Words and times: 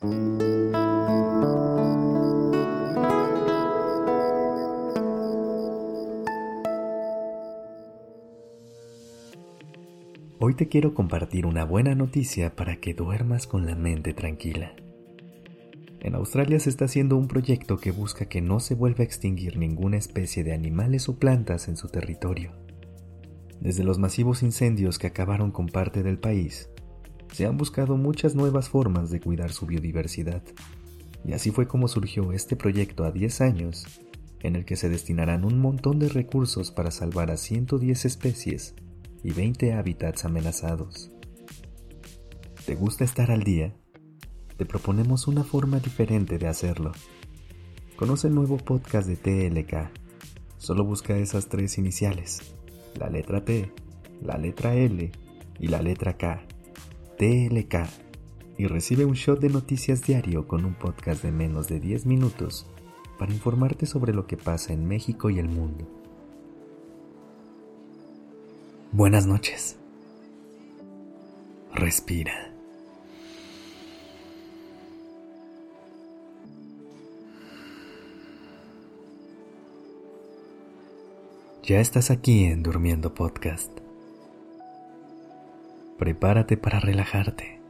Hoy 0.00 0.14
te 10.56 10.68
quiero 10.68 10.94
compartir 10.94 11.46
una 11.46 11.64
buena 11.64 11.96
noticia 11.96 12.54
para 12.54 12.76
que 12.76 12.94
duermas 12.94 13.48
con 13.48 13.66
la 13.66 13.74
mente 13.74 14.14
tranquila. 14.14 14.76
En 15.98 16.14
Australia 16.14 16.60
se 16.60 16.70
está 16.70 16.84
haciendo 16.84 17.16
un 17.16 17.26
proyecto 17.26 17.78
que 17.78 17.90
busca 17.90 18.26
que 18.26 18.40
no 18.40 18.60
se 18.60 18.76
vuelva 18.76 19.00
a 19.00 19.04
extinguir 19.04 19.56
ninguna 19.58 19.96
especie 19.96 20.44
de 20.44 20.52
animales 20.52 21.08
o 21.08 21.18
plantas 21.18 21.66
en 21.66 21.76
su 21.76 21.88
territorio. 21.88 22.52
Desde 23.60 23.82
los 23.82 23.98
masivos 23.98 24.44
incendios 24.44 25.00
que 25.00 25.08
acabaron 25.08 25.50
con 25.50 25.66
parte 25.66 26.04
del 26.04 26.20
país, 26.20 26.70
se 27.32 27.46
han 27.46 27.56
buscado 27.56 27.96
muchas 27.96 28.34
nuevas 28.34 28.68
formas 28.68 29.10
de 29.10 29.20
cuidar 29.20 29.52
su 29.52 29.66
biodiversidad. 29.66 30.42
Y 31.24 31.32
así 31.32 31.50
fue 31.50 31.66
como 31.66 31.88
surgió 31.88 32.32
este 32.32 32.56
proyecto 32.56 33.04
a 33.04 33.10
10 33.10 33.40
años, 33.40 33.86
en 34.40 34.56
el 34.56 34.64
que 34.64 34.76
se 34.76 34.88
destinarán 34.88 35.44
un 35.44 35.58
montón 35.58 35.98
de 35.98 36.08
recursos 36.08 36.70
para 36.70 36.90
salvar 36.90 37.30
a 37.30 37.36
110 37.36 38.04
especies 38.04 38.74
y 39.22 39.32
20 39.32 39.72
hábitats 39.72 40.24
amenazados. 40.24 41.10
¿Te 42.66 42.74
gusta 42.74 43.04
estar 43.04 43.30
al 43.30 43.42
día? 43.42 43.74
te 44.58 44.66
proponemos 44.66 45.28
una 45.28 45.44
forma 45.44 45.78
diferente 45.78 46.36
de 46.36 46.48
hacerlo. 46.48 46.90
Conoce 47.94 48.26
el 48.26 48.34
nuevo 48.34 48.56
podcast 48.56 49.08
de 49.08 49.16
TLK. 49.16 49.90
Solo 50.58 50.84
busca 50.84 51.16
esas 51.16 51.48
tres 51.48 51.78
iniciales, 51.78 52.56
la 52.98 53.08
letra 53.08 53.44
T, 53.44 53.72
la 54.20 54.36
letra 54.36 54.74
L 54.74 55.12
y 55.60 55.68
la 55.68 55.80
letra 55.80 56.16
K. 56.16 56.42
TLK. 57.18 57.88
Y 58.58 58.66
recibe 58.66 59.04
un 59.04 59.14
shot 59.14 59.40
de 59.40 59.48
noticias 59.50 60.02
diario 60.02 60.46
con 60.46 60.64
un 60.64 60.74
podcast 60.74 61.22
de 61.22 61.32
menos 61.32 61.68
de 61.68 61.80
10 61.80 62.06
minutos 62.06 62.66
para 63.18 63.32
informarte 63.32 63.86
sobre 63.86 64.14
lo 64.14 64.26
que 64.26 64.36
pasa 64.36 64.72
en 64.72 64.86
México 64.86 65.28
y 65.28 65.38
el 65.38 65.48
mundo. 65.48 65.86
Buenas 68.92 69.26
noches. 69.26 69.76
Respira. 71.74 72.54
Ya 81.64 81.80
estás 81.80 82.10
aquí 82.10 82.44
en 82.44 82.62
Durmiendo 82.62 83.12
Podcast. 83.12 83.87
Prepárate 85.98 86.56
para 86.56 86.80
relajarte. 86.80 87.60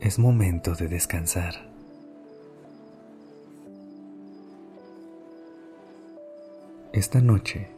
Es 0.00 0.18
momento 0.18 0.74
de 0.74 0.88
descansar. 0.88 1.70
Esta 6.92 7.20
noche, 7.20 7.68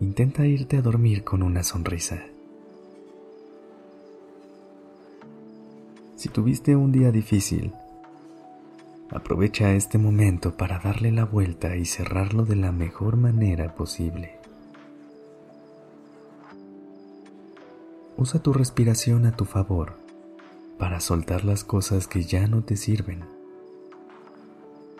intenta 0.00 0.46
irte 0.46 0.76
a 0.76 0.82
dormir 0.82 1.24
con 1.24 1.42
una 1.42 1.62
sonrisa. 1.62 2.22
Si 6.16 6.28
tuviste 6.28 6.76
un 6.76 6.92
día 6.92 7.10
difícil, 7.10 7.72
Aprovecha 9.12 9.74
este 9.74 9.98
momento 9.98 10.56
para 10.56 10.78
darle 10.78 11.12
la 11.12 11.26
vuelta 11.26 11.76
y 11.76 11.84
cerrarlo 11.84 12.46
de 12.46 12.56
la 12.56 12.72
mejor 12.72 13.18
manera 13.18 13.74
posible. 13.74 14.41
Usa 18.16 18.42
tu 18.42 18.52
respiración 18.52 19.26
a 19.26 19.36
tu 19.36 19.44
favor 19.44 19.94
para 20.78 21.00
soltar 21.00 21.44
las 21.44 21.64
cosas 21.64 22.06
que 22.06 22.22
ya 22.22 22.46
no 22.46 22.62
te 22.62 22.76
sirven 22.76 23.24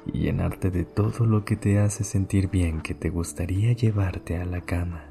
y 0.06 0.20
llenarte 0.20 0.70
de 0.70 0.84
todo 0.84 1.26
lo 1.26 1.44
que 1.44 1.56
te 1.56 1.78
hace 1.78 2.04
sentir 2.04 2.48
bien 2.48 2.80
que 2.80 2.94
te 2.94 3.10
gustaría 3.10 3.72
llevarte 3.72 4.36
a 4.38 4.44
la 4.44 4.60
cama. 4.60 5.04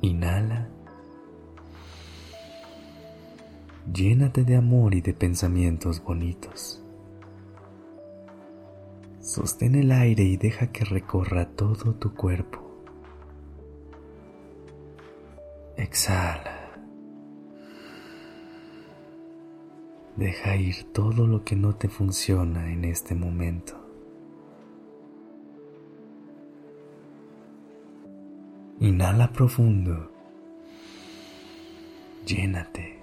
Inhala 0.00 0.68
Llénate 3.92 4.44
de 4.44 4.56
amor 4.56 4.94
y 4.94 5.00
de 5.00 5.14
pensamientos 5.14 6.02
bonitos. 6.04 6.82
Sostén 9.20 9.74
el 9.76 9.92
aire 9.92 10.24
y 10.24 10.36
deja 10.36 10.72
que 10.72 10.84
recorra 10.84 11.46
todo 11.46 11.94
tu 11.94 12.14
cuerpo. 12.14 12.67
Exhala. 15.78 16.58
Deja 20.16 20.56
ir 20.56 20.92
todo 20.92 21.24
lo 21.28 21.44
que 21.44 21.54
no 21.54 21.76
te 21.76 21.88
funciona 21.88 22.72
en 22.72 22.84
este 22.84 23.14
momento. 23.14 23.74
Inhala 28.80 29.32
profundo. 29.32 30.10
Llénate. 32.26 32.98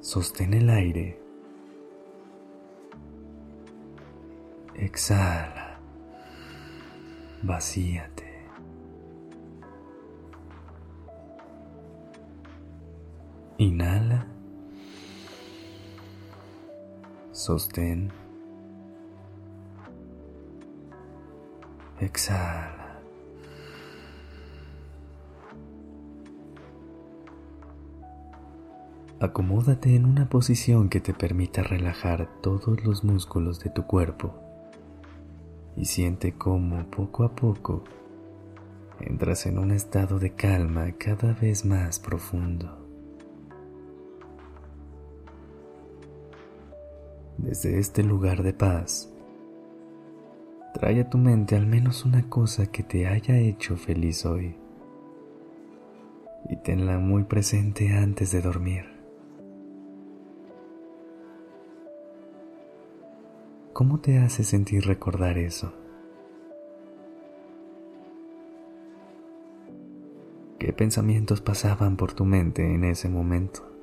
Sostén 0.00 0.54
el 0.54 0.70
aire. 0.70 1.20
Exhala. 4.74 5.78
Vacíate. 7.42 8.15
Inhala. 13.58 14.26
Sostén. 17.32 18.12
Exhala. 21.98 23.00
Acomódate 29.18 29.96
en 29.96 30.04
una 30.04 30.28
posición 30.28 30.90
que 30.90 31.00
te 31.00 31.14
permita 31.14 31.62
relajar 31.62 32.28
todos 32.42 32.84
los 32.84 33.04
músculos 33.04 33.60
de 33.60 33.70
tu 33.70 33.86
cuerpo 33.86 34.34
y 35.74 35.86
siente 35.86 36.34
cómo 36.34 36.84
poco 36.90 37.24
a 37.24 37.34
poco 37.34 37.84
entras 39.00 39.46
en 39.46 39.58
un 39.58 39.70
estado 39.70 40.18
de 40.18 40.34
calma 40.34 40.92
cada 40.98 41.32
vez 41.32 41.64
más 41.64 41.98
profundo. 41.98 42.85
Desde 47.38 47.78
este 47.78 48.02
lugar 48.02 48.42
de 48.42 48.54
paz, 48.54 49.12
trae 50.72 51.02
a 51.02 51.10
tu 51.10 51.18
mente 51.18 51.54
al 51.54 51.66
menos 51.66 52.06
una 52.06 52.30
cosa 52.30 52.66
que 52.66 52.82
te 52.82 53.06
haya 53.06 53.36
hecho 53.36 53.76
feliz 53.76 54.24
hoy 54.24 54.56
y 56.48 56.56
tenla 56.56 56.98
muy 56.98 57.24
presente 57.24 57.90
antes 57.92 58.32
de 58.32 58.40
dormir. 58.40 58.86
¿Cómo 63.74 64.00
te 64.00 64.18
hace 64.18 64.42
sentir 64.42 64.86
recordar 64.86 65.36
eso? 65.36 65.74
¿Qué 70.58 70.72
pensamientos 70.72 71.42
pasaban 71.42 71.98
por 71.98 72.14
tu 72.14 72.24
mente 72.24 72.74
en 72.74 72.84
ese 72.84 73.10
momento? 73.10 73.75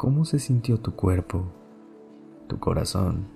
¿Cómo 0.00 0.24
se 0.24 0.38
sintió 0.38 0.80
tu 0.80 0.92
cuerpo, 0.92 1.44
tu 2.48 2.58
corazón 2.58 3.26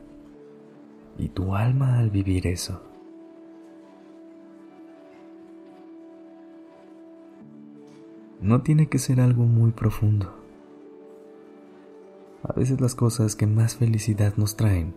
y 1.18 1.28
tu 1.28 1.54
alma 1.54 1.98
al 1.98 2.08
vivir 2.08 2.46
eso? 2.46 2.80
No 8.40 8.62
tiene 8.62 8.88
que 8.88 8.98
ser 8.98 9.20
algo 9.20 9.42
muy 9.42 9.72
profundo. 9.72 10.34
A 12.42 12.54
veces 12.54 12.80
las 12.80 12.94
cosas 12.94 13.36
que 13.36 13.46
más 13.46 13.76
felicidad 13.76 14.32
nos 14.38 14.56
traen 14.56 14.94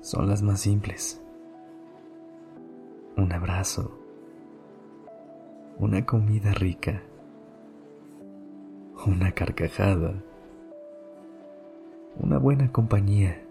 son 0.00 0.26
las 0.26 0.42
más 0.42 0.62
simples. 0.62 1.22
Un 3.16 3.32
abrazo, 3.32 3.96
una 5.78 6.04
comida 6.04 6.50
rica, 6.54 7.04
una 9.06 9.30
carcajada, 9.30 10.24
una 12.20 12.38
buena 12.38 12.70
compañía. 12.70 13.42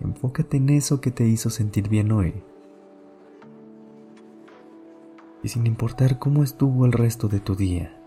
Enfócate 0.00 0.58
en 0.58 0.68
eso 0.70 1.00
que 1.00 1.10
te 1.10 1.24
hizo 1.24 1.48
sentir 1.48 1.88
bien 1.88 2.12
hoy. 2.12 2.42
Y 5.42 5.48
sin 5.48 5.66
importar 5.66 6.18
cómo 6.18 6.44
estuvo 6.44 6.86
el 6.86 6.92
resto 6.92 7.28
de 7.28 7.40
tu 7.40 7.56
día, 7.56 7.98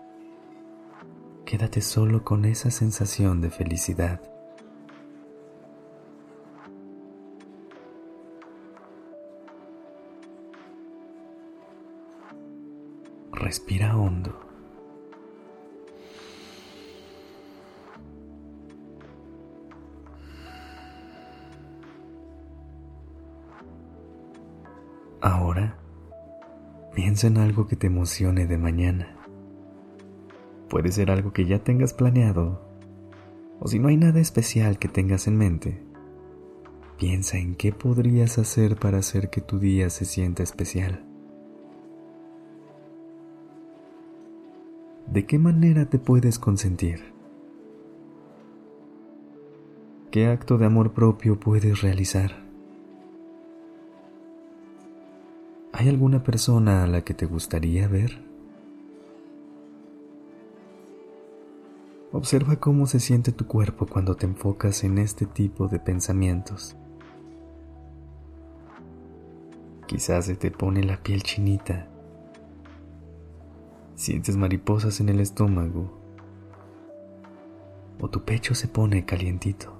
quédate 1.44 1.80
solo 1.80 2.24
con 2.24 2.44
esa 2.44 2.70
sensación 2.70 3.40
de 3.40 3.50
felicidad. 3.50 4.20
Respira 13.32 13.96
hondo. 13.96 14.45
Ahora, 25.26 25.76
piensa 26.94 27.26
en 27.26 27.38
algo 27.38 27.66
que 27.66 27.74
te 27.74 27.88
emocione 27.88 28.46
de 28.46 28.58
mañana. 28.58 29.16
Puede 30.70 30.92
ser 30.92 31.10
algo 31.10 31.32
que 31.32 31.46
ya 31.46 31.58
tengas 31.64 31.92
planeado, 31.92 32.60
o 33.58 33.66
si 33.66 33.80
no 33.80 33.88
hay 33.88 33.96
nada 33.96 34.20
especial 34.20 34.78
que 34.78 34.86
tengas 34.86 35.26
en 35.26 35.36
mente, 35.36 35.82
piensa 36.96 37.38
en 37.38 37.56
qué 37.56 37.72
podrías 37.72 38.38
hacer 38.38 38.76
para 38.76 38.98
hacer 38.98 39.28
que 39.28 39.40
tu 39.40 39.58
día 39.58 39.90
se 39.90 40.04
sienta 40.04 40.44
especial. 40.44 41.04
¿De 45.08 45.26
qué 45.26 45.40
manera 45.40 45.90
te 45.90 45.98
puedes 45.98 46.38
consentir? 46.38 47.12
¿Qué 50.12 50.28
acto 50.28 50.56
de 50.56 50.66
amor 50.66 50.92
propio 50.92 51.40
puedes 51.40 51.82
realizar? 51.82 52.45
¿Hay 55.78 55.90
alguna 55.90 56.22
persona 56.22 56.84
a 56.84 56.86
la 56.86 57.02
que 57.02 57.12
te 57.12 57.26
gustaría 57.26 57.86
ver? 57.86 58.24
Observa 62.12 62.56
cómo 62.56 62.86
se 62.86 62.98
siente 62.98 63.30
tu 63.30 63.46
cuerpo 63.46 63.84
cuando 63.84 64.16
te 64.16 64.24
enfocas 64.24 64.84
en 64.84 64.96
este 64.96 65.26
tipo 65.26 65.68
de 65.68 65.78
pensamientos. 65.78 66.78
Quizás 69.86 70.24
se 70.24 70.36
te 70.36 70.50
pone 70.50 70.82
la 70.82 71.02
piel 71.02 71.22
chinita. 71.22 71.88
Sientes 73.96 74.34
mariposas 74.38 75.00
en 75.00 75.10
el 75.10 75.20
estómago. 75.20 76.00
O 78.00 78.08
tu 78.08 78.24
pecho 78.24 78.54
se 78.54 78.66
pone 78.66 79.04
calientito. 79.04 79.75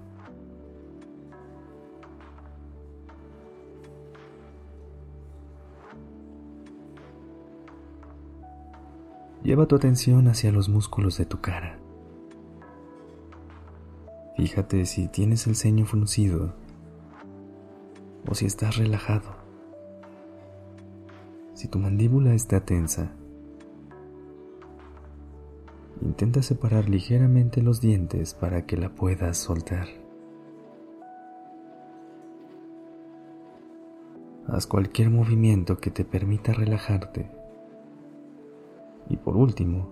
Lleva 9.43 9.67
tu 9.67 9.77
atención 9.77 10.29
hacia 10.29 10.50
los 10.50 10.69
músculos 10.69 11.19
de 11.19 11.27
tu 11.27 11.41
cara. 11.41 11.79
Fíjate 14.37 14.85
si 14.87 15.09
tienes 15.09 15.47
el 15.47 15.56
ceño 15.56 15.87
fruncido 15.87 16.55
o 18.29 18.35
si 18.35 18.47
estás 18.47 18.77
relajado. 18.77 19.37
Si 21.55 21.69
tu 21.69 21.79
mandíbula 21.79 22.35
está 22.35 22.61
tensa, 22.61 23.12
intenta 26.03 26.43
separar 26.43 26.89
ligeramente 26.89 27.62
los 27.62 27.81
dientes 27.81 28.35
para 28.35 28.67
que 28.67 28.77
la 28.77 28.91
puedas 28.91 29.39
soltar. 29.39 29.87
Haz 34.49 34.67
cualquier 34.67 35.11
movimiento 35.11 35.79
que 35.79 35.91
te 35.91 36.05
permita 36.05 36.53
relajarte. 36.53 37.36
Y 39.08 39.17
por 39.17 39.37
último, 39.37 39.88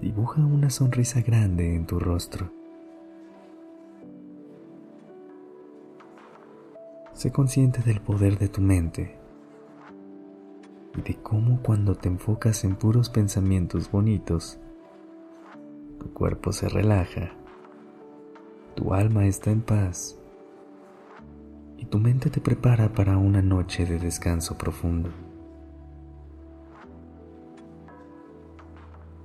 dibuja 0.00 0.44
una 0.44 0.70
sonrisa 0.70 1.22
grande 1.22 1.74
en 1.74 1.86
tu 1.86 1.98
rostro. 1.98 2.50
Sé 7.12 7.32
consciente 7.32 7.80
del 7.82 8.00
poder 8.00 8.38
de 8.38 8.48
tu 8.48 8.60
mente 8.60 9.16
y 10.96 11.02
de 11.02 11.14
cómo 11.22 11.60
cuando 11.62 11.94
te 11.94 12.08
enfocas 12.08 12.64
en 12.64 12.76
puros 12.76 13.08
pensamientos 13.08 13.90
bonitos, 13.90 14.58
tu 15.98 16.12
cuerpo 16.12 16.52
se 16.52 16.68
relaja, 16.68 17.32
tu 18.74 18.92
alma 18.92 19.26
está 19.26 19.50
en 19.50 19.62
paz 19.62 20.18
y 21.78 21.86
tu 21.86 21.98
mente 21.98 22.30
te 22.30 22.40
prepara 22.40 22.92
para 22.92 23.16
una 23.16 23.42
noche 23.42 23.86
de 23.86 23.98
descanso 23.98 24.58
profundo. 24.58 25.10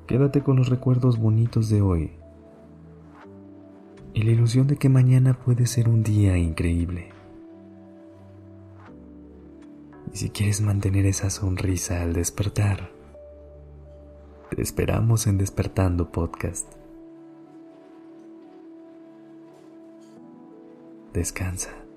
Quédate 0.10 0.42
con 0.42 0.56
los 0.56 0.70
recuerdos 0.70 1.20
bonitos 1.20 1.70
de 1.70 1.84
hoy 1.84 2.10
y 4.16 4.24
la 4.24 4.32
ilusión 4.32 4.66
de 4.66 4.76
que 4.76 4.90
mañana 4.90 5.38
puede 5.38 5.68
ser 5.68 5.88
un 5.88 6.02
día 6.02 6.36
increíble. 6.36 7.10
Y 10.12 10.18
si 10.18 10.32
quieres 10.32 10.62
mantener 10.62 11.06
esa 11.06 11.30
sonrisa 11.30 12.02
al 12.02 12.14
despertar, 12.14 12.90
te 14.50 14.60
esperamos 14.64 15.28
en 15.28 15.38
Despertando 15.38 16.12
Podcast. 16.12 16.74
Descansa. 21.14 21.89